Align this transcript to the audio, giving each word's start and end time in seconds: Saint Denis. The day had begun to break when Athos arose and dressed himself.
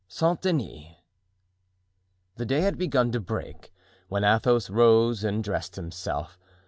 Saint 0.07 0.41
Denis. 0.41 0.95
The 2.37 2.45
day 2.47 2.61
had 2.61 2.75
begun 2.75 3.11
to 3.11 3.19
break 3.19 3.71
when 4.09 4.23
Athos 4.23 4.67
arose 4.67 5.23
and 5.23 5.43
dressed 5.43 5.75
himself. 5.75 6.39